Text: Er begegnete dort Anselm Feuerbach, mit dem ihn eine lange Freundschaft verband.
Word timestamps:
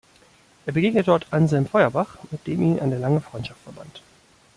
Er 0.65 0.73
begegnete 0.73 1.05
dort 1.05 1.27
Anselm 1.29 1.67
Feuerbach, 1.67 2.17
mit 2.31 2.47
dem 2.47 2.63
ihn 2.63 2.79
eine 2.79 2.97
lange 2.97 3.21
Freundschaft 3.21 3.61
verband. 3.61 4.01